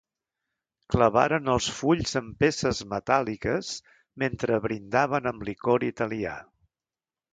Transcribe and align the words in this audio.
Clavaren 0.93 1.51
els 1.55 1.67
fulls 1.81 2.17
amb 2.21 2.39
peces 2.43 2.81
metàl·liques 2.95 3.71
mentre 4.25 4.59
brindaven 4.65 5.31
amb 5.33 5.47
licor 5.51 5.87
italià. 5.93 6.35